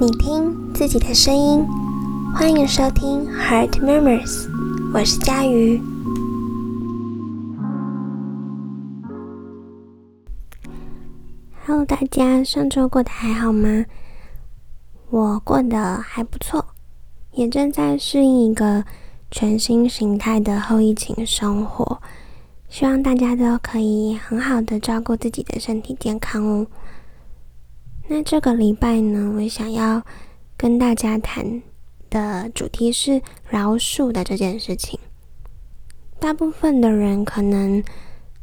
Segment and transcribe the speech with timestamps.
[0.00, 1.64] 你听自己的声音，
[2.34, 4.48] 欢迎收听 Heart Murmurs，
[4.92, 5.80] 我是佳瑜。
[11.66, 13.84] Hello，大家，上周过得还好吗？
[15.10, 16.64] 我过得还不错，
[17.32, 18.84] 也正在适应一个
[19.30, 22.00] 全新形态的后疫情生活。
[22.68, 26.66] 希望大家都可以很好的照顾自己的身体健康哦。
[28.08, 30.02] 那这个礼拜呢，我想要
[30.56, 31.62] 跟大家谈
[32.10, 34.98] 的主题是饶恕的这件事情。
[36.18, 37.82] 大部分的人可能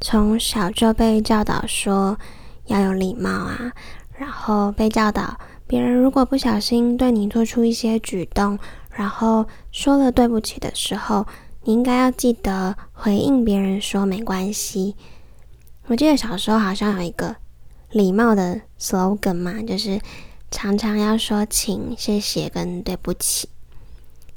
[0.02, 2.18] 从小就被教导说
[2.66, 3.72] 要有礼貌啊，
[4.18, 8.58] 然后被教导别人如果不小心对你做出一些举动，
[8.92, 11.26] 然后说了对不起的时候。
[11.64, 14.96] 你应该要记得回应别人说没关系。
[15.88, 17.36] 我记得小时候好像有一个
[17.92, 20.00] 礼貌的 slogan 嘛，就是
[20.52, 23.50] 常常要说请、谢谢跟对不起，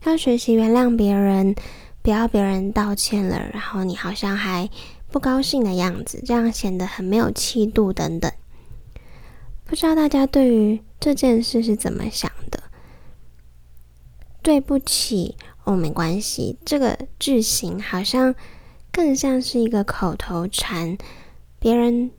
[0.04, 1.54] 要学习原谅别人，
[2.02, 4.68] 不要别人道歉了，然后你好像还
[5.10, 8.30] 不高兴的样子，这样显得很没有气度等等。
[9.64, 12.62] 不知道大家对于这件事是怎么想的？
[14.42, 15.36] 对不起。
[15.64, 16.58] 哦，没关系。
[16.64, 18.34] 这个句型好像
[18.90, 20.98] 更像是一个口头禅。
[21.60, 22.10] 别人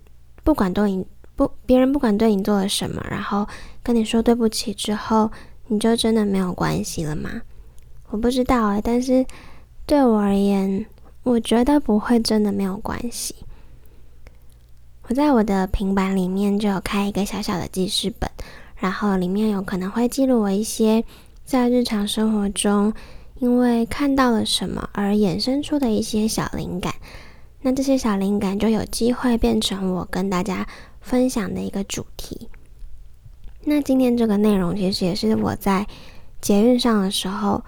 [0.45, 1.05] 不管对你
[1.35, 3.47] 不，别人不管对你做了什么，然后
[3.81, 5.31] 跟你说对不起之后，
[5.67, 7.41] 你就真的没有关系了吗？
[8.09, 9.25] 我不知道哎，但是
[9.85, 10.85] 对我而言，
[11.23, 13.35] 我觉得不会真的没有关系。
[15.07, 18.29] 我在我的平板里面就有开一个小小的记事本，
[18.77, 21.03] 然后里面有可能会记录我一些
[21.43, 22.93] 在日常生活中。
[23.39, 26.93] 因为看到了什么而衍生出的一些小灵感，
[27.61, 30.65] 那这些小灵感就有机会变成我跟大家
[31.03, 32.49] 分享的一个主题。
[33.65, 35.85] 那今天这个内容其实也是我在
[36.41, 37.63] 捷运上的时候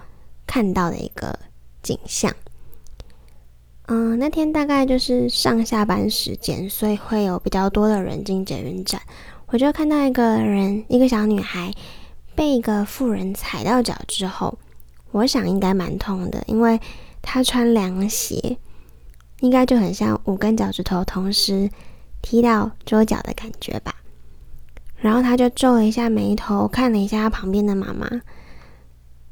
[0.46, 1.38] 看到的一个
[1.82, 2.34] 景象。
[3.86, 9.00] 嗯，那天大概就是上下班时间，所以会有比较多的人进捷运站。
[9.46, 11.72] 我就看到一个人，一个小女孩
[12.34, 14.58] 被一个妇人踩到脚之后。
[15.12, 16.78] 我想应该蛮痛的，因为
[17.22, 18.58] 她穿凉鞋，
[19.40, 21.70] 应该就很像五根脚趾头同时
[22.28, 23.94] 踢到桌角的感觉吧。
[24.96, 28.10] 然后他就皱了一下眉头，看了一下他旁边的妈妈。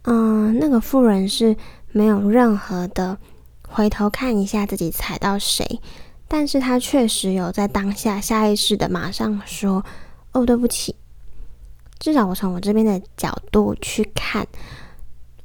[0.03, 1.57] 嗯，那个妇人是
[1.91, 3.19] 没有任何的
[3.67, 5.81] 回头看一下自己踩到谁，
[6.29, 9.85] 但是他确实有在当下下意识的马上说
[10.31, 10.95] ：“哦，对不起。”
[11.99, 14.47] 至少我从我这边的角度去看。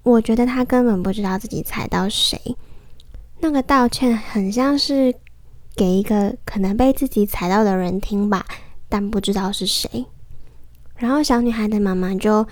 [0.04, 2.56] 我觉得他根本不知道自己踩到谁，
[3.40, 5.16] 那个道歉很像是
[5.80, 8.46] 给一个可能被自己踩到的人听吧，
[8.90, 10.06] 但不知道是谁。
[10.98, 12.46] 然后小女孩的妈妈就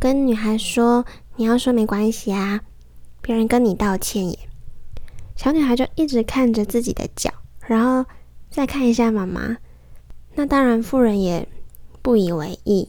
[0.00, 1.06] 跟女孩说
[1.38, 2.62] ：“你要说没关系啊，
[3.20, 4.36] 别人跟你道歉耶。”
[5.38, 7.30] 小女孩就一直看着自己的脚，
[7.68, 8.04] 然后
[8.50, 9.58] 再看一下妈妈。
[10.34, 11.46] 那当然，妇人也
[12.02, 12.88] 不以为意，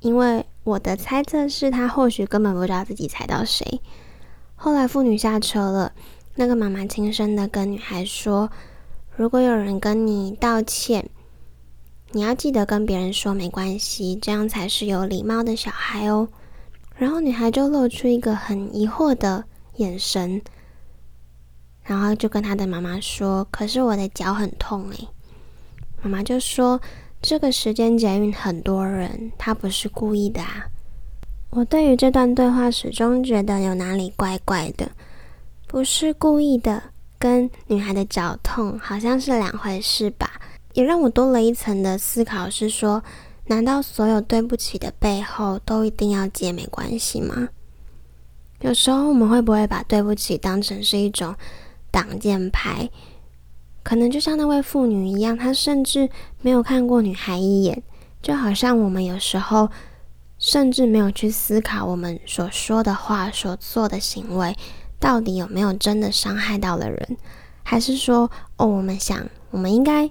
[0.00, 0.44] 因为。
[0.64, 3.82] 我的猜测是，她或许根本不知道自己踩到谁。
[4.54, 5.92] 后来妇女下车了，
[6.36, 8.50] 那个妈妈轻声的跟女孩说
[9.16, 11.08] ：“如果有人跟你道歉，
[12.12, 16.28] 你要记得跟别人说没关系，这样才是有礼貌的小孩哦。”
[16.96, 19.44] 然后女孩就露出一个很疑惑的
[19.76, 20.40] 眼神，
[21.82, 25.08] 然后就跟她的妈妈说：“可是我的脚很痛诶。”
[26.02, 26.80] 妈妈就说。
[27.26, 30.66] 这个时间捷运很多人，他不是故意的啊！
[31.48, 34.90] 我对于这段对话始终觉得有哪里怪怪的，
[35.66, 36.82] 不是故意的，
[37.24, 40.30] 跟女孩的脚痛好像是两回事吧？
[40.74, 43.02] 也让我多了一层的思考，是说，
[43.46, 47.48] 难道所有对不起的背后都一定要接没关系吗？
[48.60, 51.34] 有时候我们会不会把对不起当成是一种
[51.90, 52.90] 挡箭牌？
[53.82, 56.10] 可能就像那位妇女一样，她甚至
[56.42, 57.82] 没有看过女孩一眼，
[58.20, 59.70] 就好像我们有时候
[60.38, 64.54] 甚至没有去思考我们所说的话、所做的行为
[65.04, 67.18] 到底有没有真的伤害到了人，
[67.62, 70.08] 还是说，哦，我们想我们应该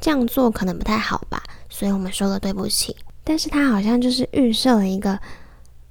[0.00, 2.94] 这样做可能不太好吧，所以我们说了对不起。
[3.24, 5.18] 但是他好像就是预设了一个，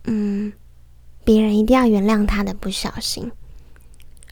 [0.06, 0.54] 嗯，
[1.25, 3.30] 别人一定要原谅他的不小心，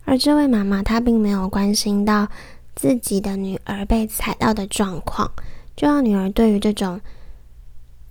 [0.06, 2.30] 而这位妈妈她并没有关心到。
[2.76, 5.32] 自己的女儿被踩到的状况，
[5.76, 7.00] 就让女儿对于这种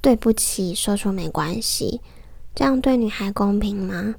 [0.00, 2.00] 对不起说出没关系，
[2.55, 4.14] 这样对女孩公平吗？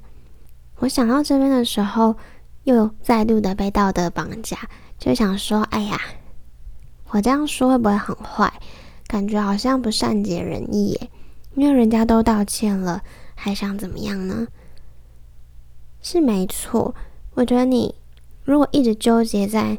[0.78, 2.16] 我想到这边的时候，
[2.64, 4.58] 又再度的被道德绑架，
[4.98, 6.00] 就想说：哎呀，
[7.10, 8.52] 我这样说会不会很坏？
[9.06, 11.10] 感觉好像不善解人意耶。
[11.54, 13.02] 因为人家都道歉了，
[13.34, 14.48] 还想怎么样呢？
[16.02, 16.94] 是没错，
[17.34, 17.94] 我觉得你
[18.42, 19.78] 如果一直纠结在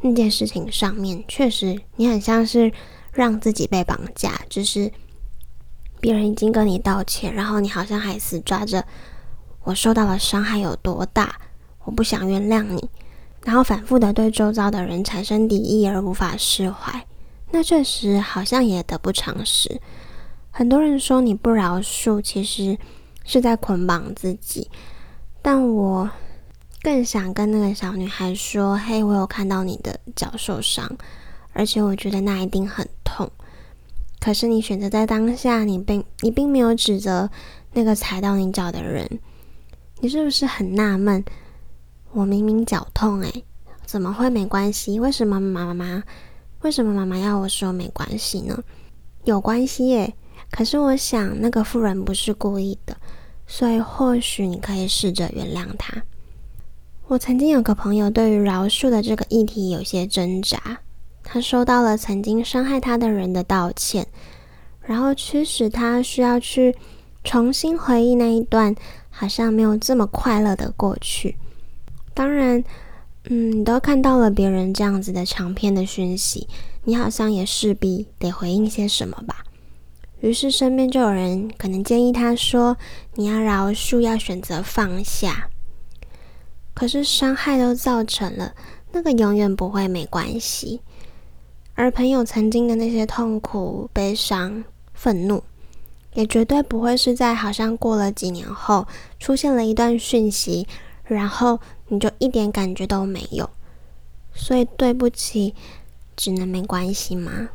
[0.00, 2.72] 那件事情上面，确实你很像是
[3.12, 4.90] 让自己被绑架，就是
[6.00, 8.82] 别人已经跟你道歉，然后你好像还死抓着
[9.70, 11.36] 我受到的伤害有多大，
[11.84, 12.90] 我不想原谅你，
[13.44, 17.06] 然后反复的对周遭的人产生敌意而无法释怀，
[17.52, 19.80] 那确实好像也得不偿失。
[20.50, 22.76] 很多人说你不饶恕，其实
[23.24, 24.68] 是在捆绑自己。
[25.40, 26.10] 但我
[26.82, 30.90] 更想跟那个小女孩说：“嘿，我有看到你的脚受伤，
[31.52, 33.30] 而且我觉得那一定很痛。
[34.18, 37.30] 可是你选择在当下，你并你并没有指责
[37.74, 39.20] 那个踩到你脚的人。
[40.02, 41.22] 你是不是很纳闷？
[42.12, 43.44] 我明明脚痛，诶，
[43.84, 44.98] 怎么会没关系？
[44.98, 46.02] 为什么妈妈
[46.62, 48.58] 为什么妈妈要我说没关系呢？
[49.24, 50.14] 有关系耶！”
[50.50, 52.96] 可是我想，那个妇人不是故意的，
[53.46, 56.02] 所以或许你可以试着原谅他。
[57.06, 60.80] 我曾经有个朋友，对于饶恕的这个议题有些挣扎。
[61.22, 64.06] 他收到了曾经伤害他的人的道歉，
[64.80, 66.74] 然后驱使他需要去
[67.22, 68.74] 重新回忆那一段
[69.20, 71.36] 好像没有这么快乐的过去。
[72.14, 72.64] 当然，
[73.24, 76.48] 嗯，你都看到了别人这样子的长篇的讯息，
[76.84, 79.44] 你好像也势必得回应些什么吧。
[80.20, 82.74] 于是身边就有人可能建议他说
[83.16, 85.50] ：“你要饶恕，要选择放下。”
[86.72, 88.54] 可是伤害都造成了，
[88.90, 90.80] 那个永远不会没关系。
[91.74, 94.64] 而朋友曾经的那些痛苦、悲伤、
[94.94, 95.44] 愤怒，
[96.14, 98.86] 也绝对不会是在好像过了几年后
[99.18, 100.66] 出现了一段讯息，
[101.04, 103.48] 然后你就一点感觉都没有。
[104.32, 105.54] 所以对不起，
[106.16, 107.50] 只能没关系吗？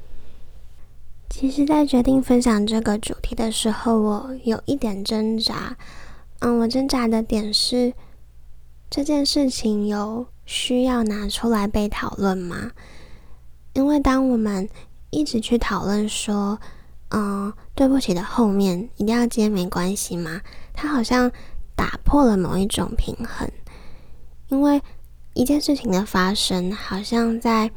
[1.30, 5.76] 其实，在决定分享这个主题的时候，我有一点挣扎。
[6.40, 7.94] 嗯，我挣扎的点是，
[8.90, 12.72] 这件事情有需要拿出来被讨论吗？
[13.74, 14.70] 因为当我们
[15.10, 16.60] 一直去讨论说，
[17.16, 20.42] 嗯，对不起的后面一定要接没关系吗？
[20.74, 21.32] 它好像
[21.76, 23.50] 打破了某一种平衡。
[24.50, 24.82] 因为
[25.34, 27.72] 一件事情的发生，好像在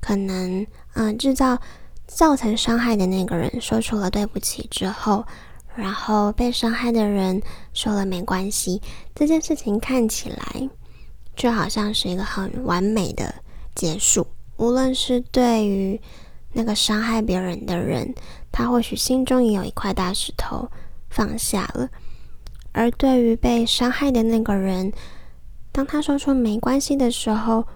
[0.00, 1.58] 可能，嗯，制造。
[2.06, 5.24] 造成伤害的那个人说出了对不起之后，
[5.74, 7.42] 然后被伤害的人
[7.72, 8.80] 说了没关系，
[9.14, 10.68] 这件事情看起来
[11.34, 13.34] 就好像是一个很完美的
[13.74, 14.24] 结束。
[14.58, 15.98] 无论是对于
[16.52, 18.14] 那个伤害别人的人，
[18.54, 20.70] 他或许心中也有一块大石头
[21.10, 21.88] 放下了；
[22.70, 24.92] 而对于被伤害的那个人，
[25.72, 27.66] 当他说出没关系的时候，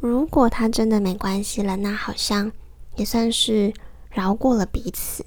[0.00, 2.50] 如果他真的没关系了，那好像。
[2.96, 3.74] 也算是
[4.08, 5.26] 饶过了彼此，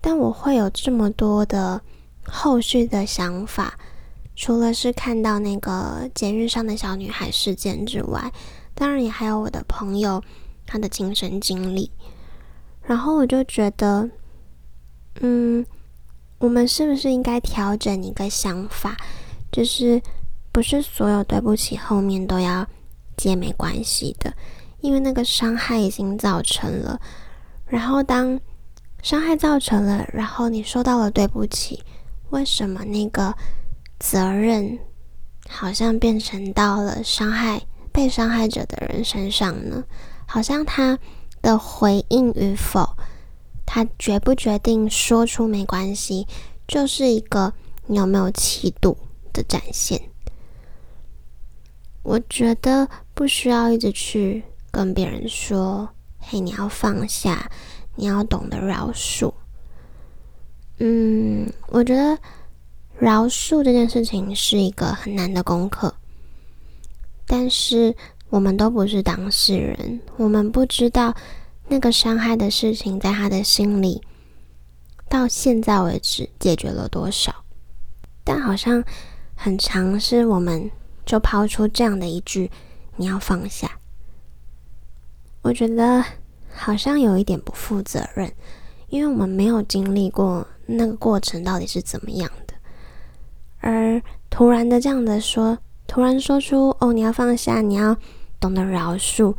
[0.00, 1.80] 但我会有这么多的
[2.26, 3.78] 后续的想法，
[4.34, 8.32] 除了是看到那个监狱上的小女孩事件之外，
[8.74, 10.20] 当然也还有我的朋友
[10.66, 11.92] 他的亲身经历。
[12.88, 14.08] 然后我就觉得，
[15.20, 15.62] 嗯，
[16.38, 18.96] 我们是不是应该调整一个想法，
[19.52, 20.00] 就是
[20.50, 22.66] 不是所有对不起后面都要
[23.14, 24.32] 接没关系的。
[24.80, 26.98] 因为那个伤害已经造成了，
[27.66, 28.40] 然后当
[29.02, 31.82] 伤害造成了，然后你收到了对不起，
[32.30, 33.34] 为什么那个
[33.98, 34.78] 责任
[35.46, 37.60] 好像变成到了伤害
[37.92, 39.84] 被伤害者的人身上呢？
[40.26, 40.98] 好像他
[41.42, 42.96] 的回应与否，
[43.66, 46.26] 他决不决定说出没关系，
[46.66, 47.52] 就是一个
[47.86, 48.96] 你有没有气度
[49.32, 50.00] 的展现。
[52.02, 54.44] 我觉得不需要一直去。
[54.70, 55.88] 跟别人说
[56.20, 57.50] ：“嘿，你要放下，
[57.96, 59.32] 你要懂得饶恕。”
[60.78, 62.18] 嗯，我觉得
[62.98, 65.94] 饶恕这件事情是一个很难的功课。
[67.26, 67.96] 但是
[68.30, 71.14] 我们都不是当事人，我们不知道
[71.68, 74.02] 那个伤害的事情在他的心里
[75.08, 77.34] 到现在为止解决了多少。
[78.24, 78.84] 但好像
[79.34, 80.70] 很常是我们
[81.06, 82.50] 就抛出这样的一句
[82.96, 83.78] ：“你要放下。”
[85.40, 86.04] 我觉得
[86.52, 88.30] 好像有一点不负责任，
[88.88, 92.54] 因为我们没有经历过那个过程到底是怎么样的，
[93.60, 95.56] 而突然的这样的说，
[95.86, 97.96] 突然说出“哦，你要放下，你要
[98.40, 99.34] 懂得饶恕”，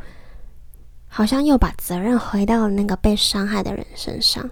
[1.06, 4.50] 好像又把责任回到了那个被伤害的人身上。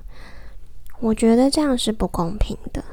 [1.00, 2.84] 我觉得这样是不公平的。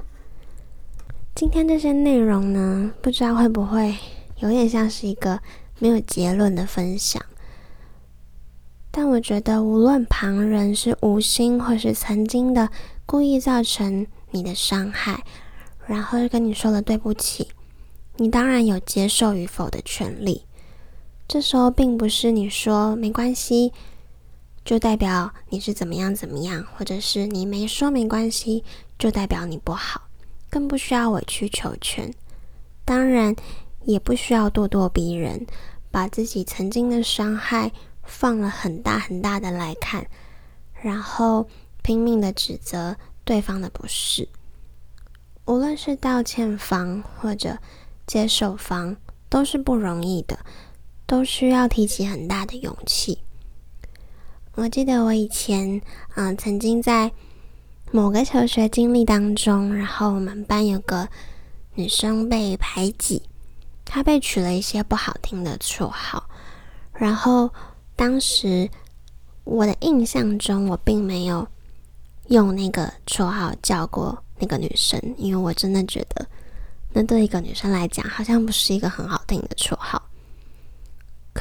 [1.34, 3.96] 今天这些内容呢，不知道会不会
[4.38, 5.42] 有点像是一个
[5.80, 7.22] 没有结论的分享。
[8.92, 12.70] 但我觉得，无论旁人是无心或是曾经的
[13.06, 15.26] 故意造成你的伤害，
[15.86, 17.50] 然后跟你说了对不起，
[18.16, 20.46] 你当然有接受与否的权利。
[21.28, 23.74] 这时候，并不是你说没关系，
[24.64, 28.64] 就代表你是怎么样怎么样，或者是你没说没关系，
[28.98, 30.02] 就代表你不好，
[30.50, 32.14] 更不需要委曲求全。
[32.84, 33.36] 当然，
[33.84, 35.46] 也不需要咄咄逼人，
[35.92, 37.72] 把自己曾经的伤害。
[38.08, 40.06] 放了很大很大的来看，
[40.80, 41.48] 然后
[41.82, 44.30] 拼命的指责对方的不是。
[45.46, 47.58] 无论是道歉方或者
[48.06, 48.96] 接受方，
[49.28, 50.38] 都是不容易的，
[51.06, 53.20] 都需要提起很大的勇气。
[54.56, 55.82] 我记得我以前，
[56.16, 57.12] 嗯，曾经在
[57.92, 61.08] 某个求学经历当中，然后我们班有个
[61.74, 63.22] 女生被排挤，
[63.84, 66.30] 她被取了一些不好听的绰号，
[66.94, 67.50] 然后。
[67.98, 68.70] 当时
[69.46, 71.48] 我的印象中，我并没有
[72.28, 76.28] 用那个绰号叫过那个女生，因为我真的觉得
[76.92, 80.05] 那对一个女生来讲，好像不是一个很好听的绰号。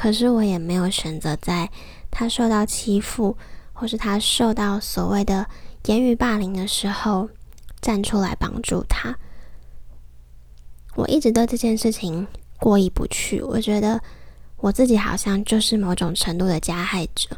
[0.05, 1.67] 可是我也没有选择在
[2.11, 3.35] 他受到欺负，
[3.73, 5.47] 或是他受到所谓的
[5.85, 7.27] 言语霸凌的时候
[7.81, 9.17] 站出来帮助他。
[10.93, 12.27] 我一直对这件事情
[12.59, 13.99] 过意不去，我觉得。
[14.57, 17.37] 我自己好像就是某种程度的加害者，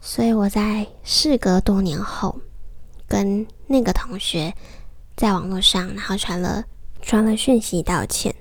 [0.00, 2.40] 所以我在事隔多年后，
[3.06, 4.54] 跟那个同学
[5.14, 6.64] 在网络上，然后传了
[7.02, 8.34] 传了讯息道歉。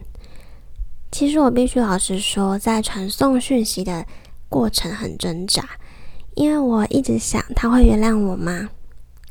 [1.12, 4.06] 其实我必须老实说，在传送讯息的
[4.50, 5.68] 过程很挣扎，
[6.36, 8.70] 因为我一直想他会原谅我吗？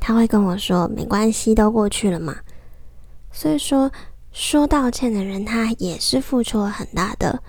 [0.00, 2.36] 他会跟我说没关系，都过去了嘛。
[3.30, 3.90] 所以说，
[4.32, 7.42] 说道歉的人他也是付出了很大的。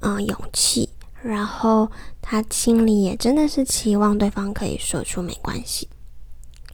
[0.00, 0.90] 嗯，勇气，
[1.22, 5.88] 然后他心里也真的是期望对方可以说出没关系。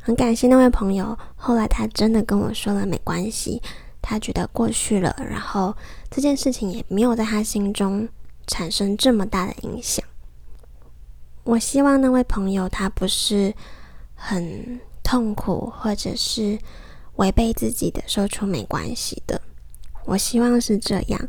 [0.01, 3.63] 很感谢那位朋友，后来他真的跟我说了没关系，
[4.03, 5.75] 他觉得过去了，然后
[6.11, 8.07] 这件事情也没有在他心中
[8.49, 10.05] 产生这么大的影响。
[11.45, 13.55] 我希望那位朋友他不是
[14.15, 16.59] 很痛苦，或者是
[17.17, 19.41] 违背自己的说出没关系的。
[20.05, 21.29] 我希望是这样。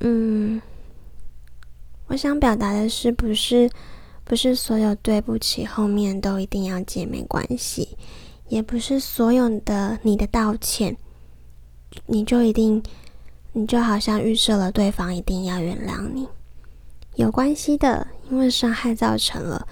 [0.00, 0.60] 嗯，
[2.06, 3.70] 我想表达的是，不是
[4.24, 7.96] 不是所有对不起后面都一定要接没关系，
[8.48, 10.96] 也不是所有的你的道歉，
[12.06, 12.82] 你就一定
[13.52, 16.28] 你就好像预设了对方一定要原谅你。
[17.16, 19.66] 有关系的，因为伤害造成了，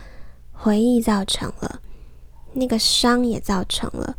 [0.53, 1.81] 回忆造成了，
[2.55, 4.17] 那个伤也造成了，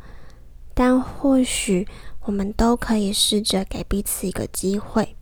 [0.74, 1.88] 但或许
[2.22, 5.16] 我们都可以试着给彼此一个机会。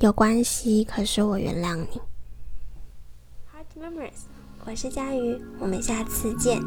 [0.00, 2.00] 有关系，可是我原谅你。
[3.52, 4.24] Heart Memories，
[4.66, 6.60] 我是佳瑜，我们下次见。